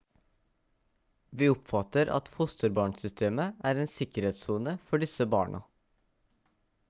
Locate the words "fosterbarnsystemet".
2.37-3.61